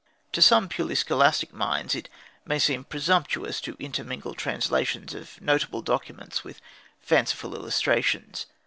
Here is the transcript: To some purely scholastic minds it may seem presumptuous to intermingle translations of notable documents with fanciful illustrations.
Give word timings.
To 0.31 0.41
some 0.41 0.67
purely 0.67 0.95
scholastic 0.95 1.53
minds 1.53 1.93
it 1.93 2.09
may 2.43 2.57
seem 2.57 2.85
presumptuous 2.85 3.61
to 3.61 3.75
intermingle 3.77 4.33
translations 4.33 5.13
of 5.13 5.39
notable 5.39 5.83
documents 5.83 6.43
with 6.43 6.59
fanciful 6.99 7.53
illustrations. 7.55 8.47